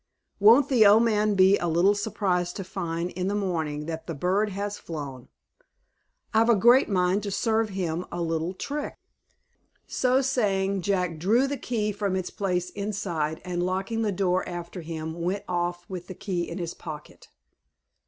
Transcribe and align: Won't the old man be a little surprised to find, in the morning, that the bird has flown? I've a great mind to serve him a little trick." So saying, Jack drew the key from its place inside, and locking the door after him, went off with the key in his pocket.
Won't 0.39 0.67
the 0.67 0.83
old 0.83 1.03
man 1.03 1.35
be 1.35 1.59
a 1.59 1.67
little 1.67 1.93
surprised 1.93 2.55
to 2.55 2.63
find, 2.63 3.11
in 3.11 3.27
the 3.27 3.35
morning, 3.35 3.85
that 3.85 4.07
the 4.07 4.15
bird 4.15 4.49
has 4.49 4.79
flown? 4.79 5.27
I've 6.33 6.49
a 6.49 6.55
great 6.55 6.89
mind 6.89 7.21
to 7.21 7.29
serve 7.29 7.69
him 7.69 8.07
a 8.11 8.19
little 8.19 8.55
trick." 8.55 8.95
So 9.85 10.23
saying, 10.23 10.81
Jack 10.81 11.19
drew 11.19 11.45
the 11.45 11.55
key 11.55 11.91
from 11.91 12.15
its 12.15 12.31
place 12.31 12.71
inside, 12.71 13.41
and 13.45 13.61
locking 13.61 14.01
the 14.01 14.11
door 14.11 14.43
after 14.49 14.81
him, 14.81 15.21
went 15.21 15.43
off 15.47 15.87
with 15.87 16.07
the 16.07 16.15
key 16.15 16.49
in 16.49 16.57
his 16.57 16.73
pocket. 16.73 17.27